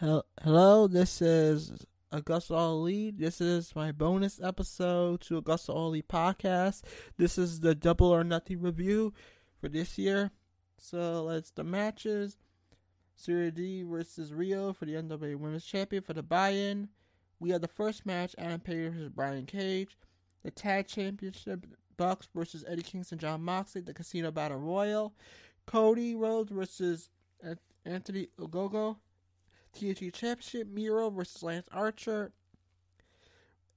Hello, 0.00 0.86
this 0.86 1.20
is 1.20 1.72
Augusta 2.12 2.54
Ali. 2.54 3.10
This 3.10 3.40
is 3.40 3.74
my 3.74 3.90
bonus 3.90 4.40
episode 4.40 5.22
to 5.22 5.38
Augusta 5.38 5.72
Ali 5.72 6.02
podcast. 6.02 6.82
This 7.16 7.36
is 7.36 7.58
the 7.58 7.74
Double 7.74 8.06
or 8.06 8.22
Nothing 8.22 8.60
review 8.60 9.12
for 9.60 9.68
this 9.68 9.98
year. 9.98 10.30
So 10.78 11.24
let's 11.24 11.50
the 11.50 11.64
matches. 11.64 12.36
Serena 13.16 13.50
Deeb 13.50 13.90
versus 13.90 14.30
Riho 14.30 14.76
for 14.76 14.84
the 14.84 14.92
NWA 14.92 15.34
Women's 15.34 15.64
Champion 15.64 16.04
for 16.04 16.12
the 16.12 16.22
buy-in. 16.22 16.90
We 17.40 17.50
have 17.50 17.60
the 17.60 17.66
first 17.66 18.06
match: 18.06 18.36
Adam 18.38 18.60
Page 18.60 18.92
versus 18.92 19.08
Brian 19.08 19.46
Cage. 19.46 19.98
The 20.44 20.52
Tag 20.52 20.86
Championship: 20.86 21.66
Bucks 21.96 22.28
versus 22.32 22.64
Eddie 22.68 22.82
Kingston, 22.82 23.18
Jon 23.18 23.42
Moxley. 23.42 23.80
The 23.80 23.94
Casino 23.94 24.30
Battle 24.30 24.58
Royale: 24.58 25.12
Cody 25.66 26.14
Rhodes 26.14 26.52
versus 26.52 27.10
Anthony 27.84 28.28
Ogogo. 28.38 28.98
TNT 29.78 30.12
Championship, 30.12 30.66
Miro 30.68 31.08
versus 31.08 31.42
Lance 31.42 31.68
Archer. 31.72 32.32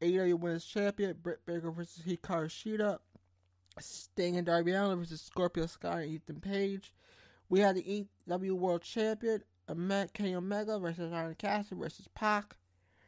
AEW 0.00 0.38
Women's 0.38 0.64
Champion, 0.64 1.16
Britt 1.20 1.44
Baker 1.44 1.72
versus 1.72 2.04
Hikaru 2.06 2.46
Shida. 2.46 2.98
Sting 3.80 4.36
and 4.36 4.46
Darby 4.46 4.72
Allin 4.72 5.00
versus 5.00 5.20
Scorpio 5.20 5.66
Sky 5.66 6.02
and 6.02 6.10
Ethan 6.12 6.40
Page. 6.40 6.92
We 7.48 7.58
had 7.60 7.74
the 7.74 8.06
AEW 8.28 8.52
World 8.52 8.82
Champion, 8.82 9.42
Kenny 10.12 10.34
Omega 10.34 10.78
versus 10.78 11.12
Orange 11.12 11.38
Cassidy 11.38 11.80
versus 11.80 12.08
Pac. 12.14 12.54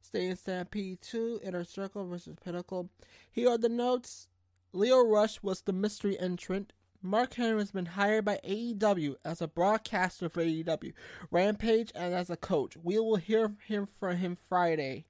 Stadium 0.00 0.34
Stampede 0.34 1.00
2, 1.02 1.40
Inner 1.44 1.62
Circle 1.62 2.08
versus 2.08 2.34
Pinnacle. 2.44 2.90
Here 3.30 3.50
are 3.50 3.58
the 3.58 3.68
notes. 3.68 4.26
Lio 4.72 5.06
Rush 5.06 5.40
was 5.42 5.60
the 5.60 5.72
mystery 5.72 6.18
entrant. 6.18 6.72
Mark 7.02 7.34
Henry 7.34 7.58
has 7.58 7.72
been 7.72 7.86
hired 7.86 8.24
by 8.24 8.38
AEW 8.44 9.16
as 9.24 9.42
a 9.42 9.48
broadcaster 9.48 10.28
for 10.28 10.42
AEW, 10.42 10.92
Rampage, 11.30 11.90
and 11.94 12.14
as 12.14 12.30
a 12.30 12.36
coach. 12.36 12.76
We 12.76 12.98
will 12.98 13.16
hear 13.16 13.54
him 13.66 13.86
from 13.86 14.16
him 14.18 14.36
Friday. 14.48 15.06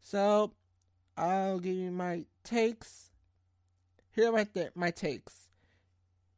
So, 0.00 0.52
I'll 1.16 1.60
give 1.60 1.76
you 1.76 1.90
my 1.90 2.24
takes. 2.42 3.10
Here 4.12 4.30
are 4.30 4.32
my 4.32 4.44
th- 4.44 4.72
my 4.74 4.90
takes. 4.90 5.48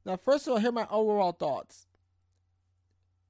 Now, 0.04 0.16
first 0.16 0.46
of 0.46 0.54
all, 0.54 0.58
here 0.58 0.70
are 0.70 0.72
my 0.72 0.88
overall 0.90 1.32
thoughts. 1.32 1.86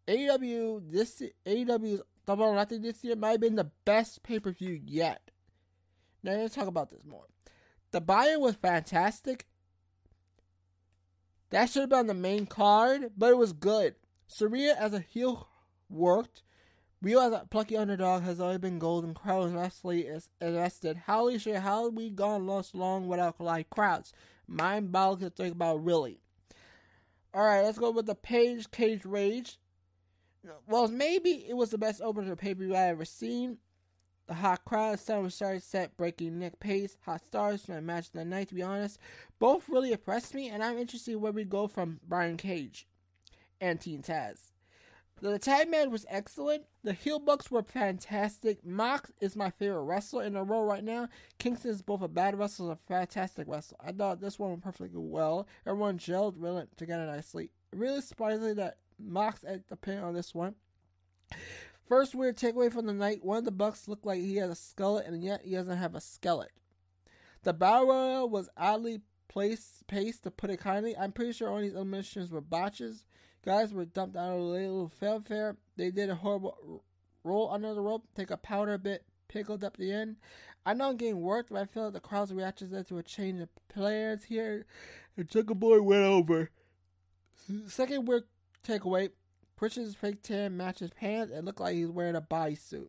AEW 0.08 0.90
this 0.90 1.22
AEW's 1.46 2.02
Double 2.26 2.44
or 2.44 2.54
Nothing 2.54 2.82
this 2.82 3.04
year 3.04 3.16
might 3.16 3.32
have 3.32 3.40
been 3.40 3.56
the 3.56 3.70
best 3.84 4.22
pay 4.22 4.40
per 4.40 4.52
view 4.52 4.80
yet. 4.84 5.30
Now 6.22 6.32
let's 6.32 6.54
talk 6.54 6.66
about 6.66 6.90
this 6.90 7.04
more. 7.04 7.26
The 7.90 8.00
buy-in 8.00 8.40
was 8.40 8.54
fantastic. 8.54 9.46
That 11.52 11.68
should 11.68 11.80
have 11.80 11.90
been 11.90 11.98
on 11.98 12.06
the 12.06 12.14
main 12.14 12.46
card, 12.46 13.12
but 13.16 13.30
it 13.30 13.36
was 13.36 13.52
good. 13.52 13.94
Serena 14.26 14.74
as 14.78 14.94
a 14.94 15.00
heel 15.00 15.48
worked. 15.90 16.42
Riho 17.04 17.26
as 17.26 17.32
a 17.34 17.46
plucky 17.50 17.76
underdog 17.76 18.22
has 18.22 18.40
always 18.40 18.58
been 18.58 18.78
golden. 18.78 19.12
Crowds 19.12 19.52
vastly 19.52 20.06
is 20.06 20.30
invested. 20.40 21.02
Holy 21.06 21.38
shit, 21.38 21.56
how 21.56 21.90
we 21.90 22.08
gone 22.08 22.46
lost 22.46 22.74
long 22.74 23.06
without 23.06 23.38
live 23.38 23.68
crowds? 23.68 24.14
Mind 24.46 24.92
boggling 24.92 25.28
to 25.28 25.36
think 25.36 25.54
about, 25.54 25.84
really. 25.84 26.20
Alright, 27.36 27.64
let's 27.64 27.78
go 27.78 27.90
with 27.90 28.06
the 28.06 28.14
Page 28.14 28.70
Cage 28.70 29.04
Rage. 29.04 29.58
Well, 30.66 30.88
maybe 30.88 31.44
it 31.46 31.54
was 31.54 31.68
the 31.68 31.76
best 31.76 32.00
opener 32.00 32.34
pay 32.34 32.54
per 32.54 32.64
view 32.64 32.74
I 32.74 32.88
ever 32.88 33.04
seen. 33.04 33.58
The 34.32 34.36
hot 34.36 34.64
crowd, 34.64 34.98
was 35.08 35.34
started 35.34 35.62
set, 35.62 35.94
breaking 35.98 36.38
neck 36.38 36.58
pace, 36.58 36.96
hot 37.04 37.20
stars 37.26 37.66
from 37.66 37.74
my 37.74 37.80
match 37.82 38.06
of 38.06 38.12
the 38.12 38.24
night, 38.24 38.48
to 38.48 38.54
be 38.54 38.62
honest. 38.62 38.98
Both 39.38 39.68
really 39.68 39.92
impressed 39.92 40.32
me, 40.32 40.48
and 40.48 40.64
I'm 40.64 40.78
interested 40.78 41.16
where 41.16 41.32
we 41.32 41.44
go 41.44 41.68
from 41.68 42.00
Brian 42.08 42.38
Cage 42.38 42.86
and 43.60 43.78
Team 43.78 44.00
Taz. 44.00 44.52
The 45.20 45.38
tag 45.38 45.68
match 45.68 45.88
was 45.88 46.06
excellent. 46.08 46.64
The 46.82 46.94
heel 46.94 47.18
bucks 47.18 47.50
were 47.50 47.62
fantastic. 47.62 48.64
Mox 48.64 49.12
is 49.20 49.36
my 49.36 49.50
favorite 49.50 49.82
wrestler 49.82 50.24
in 50.24 50.32
the 50.32 50.42
role 50.42 50.64
right 50.64 50.82
now. 50.82 51.10
Kingston 51.38 51.70
is 51.70 51.82
both 51.82 52.00
a 52.00 52.08
bad 52.08 52.38
wrestler 52.38 52.70
and 52.70 52.78
a 52.78 52.88
fantastic 52.88 53.46
wrestler. 53.46 53.76
I 53.84 53.92
thought 53.92 54.22
this 54.22 54.38
one 54.38 54.48
went 54.48 54.62
perfectly 54.62 54.88
well. 54.94 55.46
Everyone 55.66 55.98
gelled 55.98 56.36
really 56.38 56.64
together 56.78 57.04
nicely. 57.04 57.50
Really 57.74 58.00
surprising 58.00 58.54
that 58.54 58.78
Mox 58.98 59.44
at 59.44 59.68
the 59.68 59.76
pin 59.76 59.98
on 59.98 60.14
this 60.14 60.34
one. 60.34 60.54
First 61.92 62.14
weird 62.14 62.38
takeaway 62.38 62.72
from 62.72 62.86
the 62.86 62.94
night: 62.94 63.22
one 63.22 63.36
of 63.36 63.44
the 63.44 63.50
Bucks 63.50 63.86
looked 63.86 64.06
like 64.06 64.18
he 64.18 64.36
had 64.36 64.48
a 64.48 64.54
skeleton, 64.54 65.12
and 65.12 65.22
yet 65.22 65.42
he 65.44 65.50
doesn't 65.50 65.76
have 65.76 65.94
a 65.94 66.00
skeleton. 66.00 66.54
The 67.42 67.52
battle 67.52 67.88
royal 67.88 68.30
was 68.30 68.48
oddly 68.56 69.02
placed, 69.28 69.86
paced, 69.88 70.22
to 70.22 70.30
put 70.30 70.48
it 70.48 70.58
kindly. 70.58 70.96
I'm 70.96 71.12
pretty 71.12 71.32
sure 71.32 71.50
all 71.50 71.60
these 71.60 71.74
eliminations 71.74 72.30
were 72.30 72.40
botches. 72.40 73.04
Guys 73.44 73.74
were 73.74 73.84
dumped 73.84 74.16
out 74.16 74.32
of 74.32 74.40
a 74.40 74.42
little 74.42 74.88
fanfare. 74.88 75.58
They 75.76 75.90
did 75.90 76.08
a 76.08 76.14
horrible 76.14 76.82
roll 77.24 77.50
under 77.52 77.74
the 77.74 77.82
rope, 77.82 78.06
take 78.16 78.30
a 78.30 78.38
powder 78.38 78.78
bit, 78.78 79.04
pickled 79.28 79.62
up 79.62 79.76
the 79.76 79.92
end. 79.92 80.16
I 80.64 80.72
know 80.72 80.88
I'm 80.88 80.96
getting 80.96 81.20
worked, 81.20 81.50
but 81.50 81.60
I 81.60 81.66
feel 81.66 81.84
like 81.84 81.92
the 81.92 82.00
crowd's 82.00 82.32
reactions 82.32 82.72
led 82.72 82.88
to 82.88 82.96
a 82.96 83.02
change 83.02 83.42
of 83.42 83.50
players 83.68 84.24
here. 84.24 84.64
And 85.18 85.28
Jungle 85.28 85.56
Boy 85.56 85.82
went 85.82 86.04
over. 86.04 86.48
Second 87.66 88.08
weird 88.08 88.24
takeaway 88.66 89.10
Christian's 89.62 89.94
fake 89.94 90.24
tan 90.24 90.56
matches 90.56 90.90
pants 90.90 91.30
and 91.32 91.46
looked 91.46 91.60
like 91.60 91.76
he's 91.76 91.86
wearing 91.86 92.16
a 92.16 92.20
bodysuit. 92.20 92.88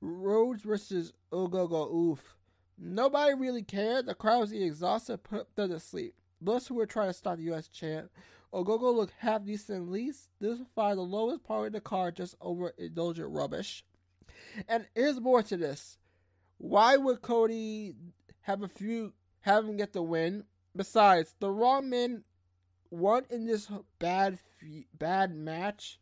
Rhodes 0.00 0.64
versus 0.64 1.12
Ogogo, 1.30 1.94
oof. 1.94 2.34
Nobody 2.76 3.34
really 3.34 3.62
cared. 3.62 4.06
The 4.06 4.16
crowd 4.16 4.40
was 4.40 4.50
exhausted, 4.50 5.22
put 5.22 5.54
them 5.54 5.70
to 5.70 5.78
sleep. 5.78 6.16
Those 6.40 6.66
who 6.66 6.74
were 6.74 6.86
trying 6.86 7.10
to 7.10 7.12
stop 7.12 7.36
the 7.36 7.44
U.S. 7.44 7.68
champ. 7.68 8.10
Ogogo 8.52 8.92
looked 8.96 9.12
half 9.18 9.44
decent 9.44 9.82
at 9.82 9.88
least. 9.88 10.28
This 10.40 10.58
was 10.58 10.66
far 10.74 10.96
the 10.96 11.02
lowest 11.02 11.44
part 11.44 11.68
of 11.68 11.72
the 11.74 11.80
card, 11.80 12.16
just 12.16 12.34
over 12.40 12.74
indulgent 12.76 13.30
rubbish. 13.30 13.84
And 14.68 14.88
here's 14.92 15.20
more 15.20 15.44
to 15.44 15.56
this. 15.56 15.98
Why 16.58 16.96
would 16.96 17.22
Cody 17.22 17.94
have 18.40 18.64
a 18.64 18.68
few, 18.68 19.12
have 19.42 19.64
him 19.64 19.76
get 19.76 19.92
the 19.92 20.02
win? 20.02 20.46
Besides, 20.74 21.36
the 21.38 21.52
wrong 21.52 21.88
men 21.88 22.24
won 22.90 23.24
in 23.30 23.46
this 23.46 23.68
bad 23.98 24.38
bad 24.94 25.34
match. 25.34 25.98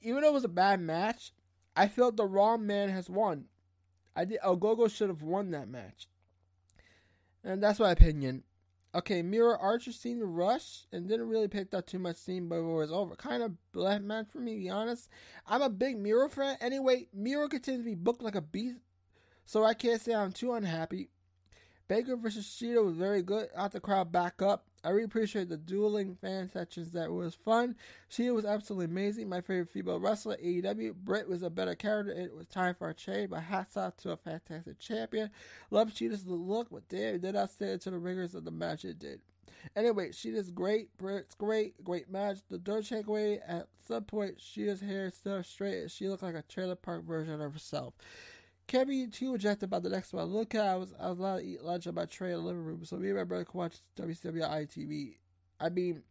Even 0.00 0.22
though 0.22 0.28
it 0.28 0.34
was 0.34 0.44
a 0.44 0.48
bad 0.48 0.80
match, 0.80 1.32
I 1.74 1.88
felt 1.88 2.16
the 2.16 2.24
wrong 2.24 2.66
man 2.66 2.88
has 2.90 3.10
won. 3.10 3.46
I 4.14 4.24
did 4.24 4.40
Ogogo 4.40 4.90
should 4.90 5.08
have 5.08 5.22
won 5.22 5.50
that 5.50 5.68
match. 5.68 6.08
And 7.44 7.62
that's 7.62 7.78
my 7.78 7.90
opinion. 7.90 8.44
Okay, 8.94 9.20
Miro 9.20 9.58
Archer 9.58 9.92
seen 9.92 10.18
the 10.18 10.24
rush 10.24 10.86
and 10.90 11.06
didn't 11.06 11.28
really 11.28 11.48
pick 11.48 11.74
up 11.74 11.86
too 11.86 11.98
much 11.98 12.16
steam 12.16 12.48
but 12.48 12.56
it 12.56 12.62
was 12.62 12.90
over. 12.90 13.14
Kind 13.14 13.42
of 13.42 13.52
left 13.74 14.02
match 14.02 14.28
for 14.32 14.38
me, 14.38 14.54
to 14.54 14.60
be 14.60 14.70
honest. 14.70 15.10
I'm 15.46 15.60
a 15.60 15.68
big 15.68 15.98
Miro 15.98 16.28
fan. 16.28 16.56
Anyway, 16.62 17.08
Miro 17.12 17.46
continues 17.46 17.84
to 17.84 17.90
be 17.90 17.94
booked 17.94 18.22
like 18.22 18.36
a 18.36 18.40
beast, 18.40 18.78
so 19.44 19.64
I 19.64 19.74
can't 19.74 20.00
say 20.00 20.14
I'm 20.14 20.32
too 20.32 20.54
unhappy. 20.54 21.10
Baker 21.88 22.16
versus 22.16 22.46
Shida 22.46 22.84
was 22.84 22.96
very 22.96 23.22
good. 23.22 23.48
Got 23.54 23.72
the 23.72 23.80
crowd 23.80 24.10
back 24.10 24.42
up. 24.42 24.64
I 24.82 24.90
really 24.90 25.04
appreciate 25.04 25.48
the 25.48 25.56
dueling 25.56 26.16
fan 26.20 26.50
sections. 26.52 26.92
That 26.92 27.10
was 27.10 27.34
fun. 27.34 27.76
Shida 28.10 28.34
was 28.34 28.44
absolutely 28.44 28.86
amazing. 28.86 29.28
My 29.28 29.40
favorite 29.40 29.70
female 29.70 30.00
wrestler, 30.00 30.36
AEW. 30.36 30.94
Britt 30.94 31.28
was 31.28 31.42
a 31.42 31.50
better 31.50 31.74
character. 31.74 32.12
It 32.12 32.34
was 32.34 32.46
time 32.46 32.74
for 32.74 32.88
a 32.88 32.94
change, 32.94 33.30
but 33.30 33.42
hats 33.42 33.76
off 33.76 33.96
to 33.98 34.12
a 34.12 34.16
fantastic 34.16 34.78
champion. 34.78 35.30
Love 35.70 35.90
Shida's 35.90 36.26
look, 36.26 36.68
but 36.70 36.88
damn, 36.88 37.20
did 37.20 37.34
not 37.34 37.50
stand 37.50 37.80
to 37.82 37.90
the 37.90 37.98
rigors 37.98 38.34
of 38.34 38.44
the 38.44 38.50
match 38.50 38.84
it 38.84 38.98
did. 38.98 39.20
Anyway, 39.74 40.10
Shida's 40.10 40.50
great. 40.50 40.96
Britt's 40.98 41.34
great. 41.34 41.82
Great 41.82 42.10
match. 42.10 42.38
The 42.48 42.58
dirt 42.58 42.84
takeaway 42.84 43.40
at 43.46 43.66
some 43.86 44.04
point, 44.04 44.40
hair 44.54 45.06
is 45.06 45.14
still 45.14 45.42
straight. 45.42 45.90
She 45.90 46.08
looked 46.08 46.22
like 46.22 46.34
a 46.34 46.42
trailer 46.42 46.76
park 46.76 47.04
version 47.04 47.40
of 47.40 47.52
herself. 47.52 47.94
Can't 48.66 48.88
be 48.88 49.06
too 49.06 49.32
rejected 49.32 49.70
by 49.70 49.78
the 49.78 49.88
next 49.88 50.12
one. 50.12 50.24
Look, 50.26 50.54
I 50.54 50.74
was 50.74 50.92
I 50.98 51.08
was 51.08 51.18
allowed 51.18 51.38
to 51.38 51.44
eat 51.44 51.62
lunch 51.62 51.86
on 51.86 51.94
my 51.94 52.04
tray 52.04 52.32
in 52.32 52.38
the 52.38 52.42
living 52.42 52.64
room, 52.64 52.84
so 52.84 52.96
me 52.96 53.08
and 53.08 53.18
my 53.18 53.24
brother 53.24 53.44
could 53.44 53.54
watch 53.54 53.76
WCW 53.96 54.42
TV. 54.68 55.18
I 55.60 55.68
mean, 55.68 56.02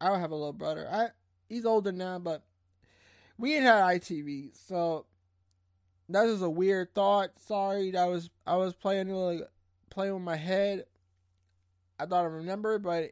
I 0.00 0.08
don't 0.08 0.20
have 0.20 0.32
a 0.32 0.36
little 0.36 0.52
brother. 0.52 0.88
I 0.90 1.08
he's 1.48 1.64
older 1.64 1.92
now, 1.92 2.18
but 2.18 2.42
we 3.38 3.54
ain't 3.54 3.64
had 3.64 3.82
ITV, 3.82 4.50
so 4.66 5.06
that 6.08 6.24
was 6.24 6.42
a 6.42 6.50
weird 6.50 6.92
thought. 6.94 7.30
Sorry, 7.38 7.92
that 7.92 8.06
was 8.06 8.30
I 8.46 8.56
was 8.56 8.74
playing 8.74 9.08
like 9.10 9.42
playing 9.90 10.14
with 10.14 10.22
my 10.22 10.36
head. 10.36 10.84
I 11.98 12.06
thought 12.06 12.24
I 12.24 12.28
remembered, 12.28 12.82
but 12.82 13.10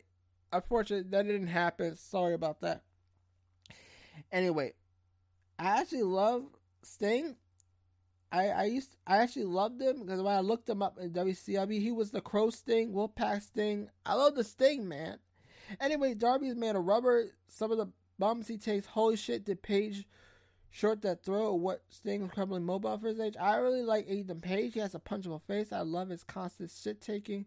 unfortunately 0.52 1.08
that 1.10 1.26
didn't 1.26 1.46
happen. 1.46 1.96
Sorry 1.96 2.34
about 2.34 2.60
that. 2.62 2.82
Anyway, 4.30 4.72
I 5.58 5.80
actually 5.80 6.02
love 6.02 6.44
Sting. 6.82 7.36
I, 8.32 8.48
I 8.48 8.64
used 8.64 8.96
I 9.06 9.18
actually 9.18 9.44
loved 9.44 9.80
him 9.80 10.00
because 10.00 10.22
when 10.22 10.34
I 10.34 10.40
looked 10.40 10.68
him 10.68 10.82
up 10.82 10.98
in 10.98 11.10
WCW, 11.10 11.80
he 11.80 11.92
was 11.92 12.10
the 12.10 12.22
Crow 12.22 12.48
Sting, 12.48 12.92
Wolfpack 12.92 13.42
Sting. 13.42 13.90
I 14.06 14.14
love 14.14 14.34
the 14.34 14.42
Sting, 14.42 14.88
man. 14.88 15.18
Anyway, 15.80 16.14
Darby's 16.14 16.56
made 16.56 16.74
of 16.74 16.84
rubber. 16.84 17.26
Some 17.48 17.70
of 17.70 17.78
the 17.78 17.88
bumps 18.18 18.48
he 18.48 18.56
takes, 18.56 18.86
holy 18.86 19.16
shit, 19.16 19.44
did 19.44 19.62
Page 19.62 20.06
short 20.70 21.02
that 21.02 21.22
throw 21.22 21.52
what 21.52 21.82
Sting 21.90 22.22
was 22.22 22.30
crumbling 22.30 22.64
mobile 22.64 22.96
for 22.98 23.08
his 23.08 23.20
age. 23.20 23.36
I 23.38 23.56
really 23.56 23.82
like 23.82 24.08
Ethan 24.08 24.40
Page. 24.40 24.72
He 24.72 24.80
has 24.80 24.94
a 24.94 24.98
punchable 24.98 25.42
face. 25.42 25.70
I 25.70 25.82
love 25.82 26.08
his 26.08 26.24
constant 26.24 26.70
shit 26.70 27.02
taking. 27.02 27.44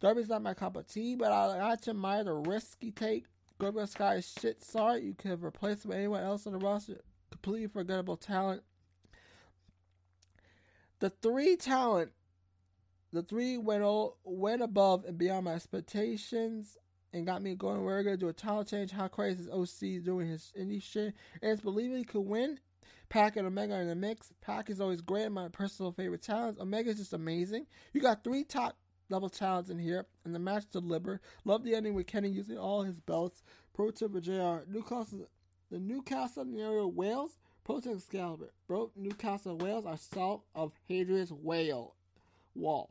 Darby's 0.00 0.28
not 0.28 0.42
my 0.42 0.54
cup 0.54 0.76
of 0.76 0.86
tea, 0.86 1.16
but 1.16 1.32
I, 1.32 1.58
I 1.58 1.72
admire 1.72 2.22
the 2.22 2.34
risk 2.34 2.78
he 2.80 2.92
take. 2.92 3.24
Scorpio 3.54 3.86
Sky 3.86 4.20
shit 4.20 4.62
sorry. 4.62 5.02
You 5.02 5.14
could 5.14 5.32
have 5.32 5.42
replaced 5.42 5.84
him 5.84 5.88
with 5.88 5.98
anyone 5.98 6.22
else 6.22 6.46
on 6.46 6.52
the 6.52 6.60
roster. 6.60 7.00
Completely 7.32 7.66
forgettable 7.66 8.16
talent. 8.16 8.62
The 11.00 11.10
three 11.10 11.56
talent, 11.56 12.12
the 13.12 13.22
three 13.22 13.56
went 13.56 13.82
all, 13.82 14.18
went 14.24 14.62
above 14.62 15.04
and 15.04 15.16
beyond 15.16 15.44
my 15.44 15.54
expectations 15.54 16.76
and 17.12 17.26
got 17.26 17.42
me 17.42 17.54
going. 17.54 17.82
We're 17.82 18.02
gonna 18.02 18.16
do 18.16 18.28
a 18.28 18.32
title 18.32 18.64
change. 18.64 18.90
How 18.90 19.08
crazy 19.08 19.44
is 19.44 19.48
OC 19.48 20.04
doing 20.04 20.28
his 20.28 20.52
indie 20.58 20.82
shit? 20.82 21.14
And 21.40 21.52
it's 21.52 21.60
believable 21.60 21.98
he 21.98 22.04
could 22.04 22.20
win. 22.20 22.58
Pac 23.08 23.36
and 23.36 23.46
Omega 23.46 23.78
in 23.80 23.88
the 23.88 23.94
mix. 23.94 24.32
Pac 24.40 24.68
is 24.68 24.80
always 24.80 25.00
great. 25.00 25.30
My 25.30 25.48
personal 25.48 25.92
favorite 25.92 26.22
talents. 26.22 26.60
Omega 26.60 26.90
is 26.90 26.98
just 26.98 27.14
amazing. 27.14 27.66
You 27.92 28.00
got 28.00 28.24
three 28.24 28.44
top 28.44 28.76
level 29.08 29.30
talents 29.30 29.70
in 29.70 29.78
here, 29.78 30.06
and 30.24 30.34
the 30.34 30.38
match 30.38 30.64
delivered. 30.70 31.20
Love 31.44 31.64
the 31.64 31.74
ending 31.74 31.94
with 31.94 32.06
Kenny 32.06 32.28
using 32.28 32.58
all 32.58 32.82
his 32.82 33.00
belts. 33.00 33.42
Pro 33.72 33.90
tip 33.90 34.12
for 34.12 34.20
JR. 34.20 34.70
Newcastle, 34.70 35.28
the 35.70 35.78
Newcastle 35.78 36.44
area 36.58 36.86
Wales. 36.86 37.38
Tip 37.68 37.86
Excalibur. 37.86 38.50
Bro, 38.66 38.92
Newcastle 38.96 39.58
Wales 39.58 39.84
are 39.84 39.98
south 39.98 40.40
of 40.54 40.72
Hadrian's 40.88 41.30
Whale 41.30 41.94
Wall. 42.54 42.90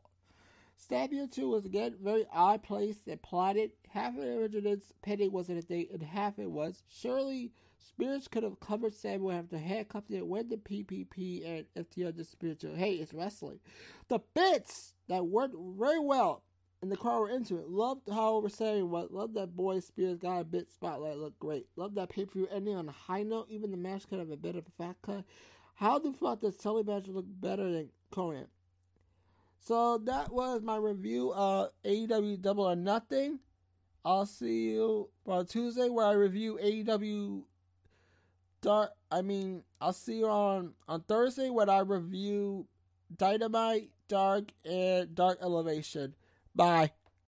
Stabia 0.80 1.28
2 1.30 1.48
was 1.48 1.64
again 1.64 1.96
very 2.00 2.26
odd 2.32 2.62
placed 2.62 3.08
and 3.08 3.20
plotted. 3.20 3.72
Half 3.88 4.16
of 4.16 4.22
it 4.22 4.28
originated 4.28 4.82
Penny 5.02 5.28
wasn't 5.28 5.58
a 5.58 5.62
thing, 5.62 5.88
and 5.92 6.02
half 6.02 6.38
it 6.38 6.50
was. 6.50 6.84
Surely 6.88 7.50
Spears 7.80 8.28
could 8.28 8.44
have 8.44 8.60
covered 8.60 8.94
Samuel 8.94 9.32
after 9.32 9.58
handcuffed 9.58 10.12
it 10.12 10.24
when 10.24 10.48
the 10.48 10.56
PPP 10.56 11.44
and 11.44 11.66
FTR 11.76 12.16
disappeared. 12.16 12.62
Hey, 12.62 12.94
it's 12.94 13.12
wrestling. 13.12 13.58
The 14.06 14.20
bits 14.34 14.94
that 15.08 15.26
worked 15.26 15.56
very 15.58 15.98
well 15.98 16.44
and 16.80 16.92
the 16.92 16.96
crowd 16.96 17.20
were 17.20 17.30
into 17.30 17.56
it. 17.56 17.68
Loved 17.68 18.08
how 18.08 18.38
we're 18.38 18.48
saying 18.48 18.88
what. 18.88 19.12
Loved 19.12 19.34
that 19.34 19.56
boy 19.56 19.80
Spears 19.80 20.18
got 20.18 20.40
a 20.40 20.44
bit 20.44 20.70
spotlight. 20.70 21.16
Looked 21.16 21.40
great. 21.40 21.66
Loved 21.76 21.96
that 21.96 22.08
pay 22.08 22.24
per 22.24 22.32
view 22.32 22.48
ending 22.52 22.76
on 22.76 22.88
a 22.88 22.92
high 22.92 23.24
note. 23.24 23.48
Even 23.50 23.70
the 23.70 23.76
match 23.76 24.08
could 24.08 24.18
have 24.18 24.30
a 24.30 24.36
bit 24.36 24.56
of 24.56 24.64
a 24.66 24.82
fat 24.82 24.96
cut. 25.02 25.24
How 25.74 25.98
the 25.98 26.12
fuck 26.12 26.40
does 26.40 26.56
Tully 26.56 26.84
match 26.84 27.06
look 27.08 27.26
better 27.28 27.70
than 27.70 27.90
Conan? 28.10 28.46
So 29.60 29.98
that 29.98 30.32
was 30.32 30.62
my 30.62 30.76
review 30.76 31.32
of 31.32 31.70
AEW 31.84 32.40
Double 32.40 32.64
or 32.64 32.76
Nothing. 32.76 33.40
I'll 34.04 34.26
see 34.26 34.70
you 34.70 35.10
on 35.26 35.46
Tuesday 35.46 35.88
where 35.88 36.06
I 36.06 36.12
review 36.12 36.58
AEW 36.62 37.42
Dark. 38.62 38.90
I 39.10 39.22
mean, 39.22 39.64
I'll 39.80 39.92
see 39.92 40.18
you 40.18 40.28
on 40.28 40.74
on 40.86 41.02
Thursday 41.02 41.50
when 41.50 41.68
I 41.68 41.80
review 41.80 42.66
Dynamite, 43.14 43.90
Dark, 44.08 44.52
and 44.64 45.14
Dark 45.14 45.38
Elevation. 45.42 46.14
Bye. 46.58 46.97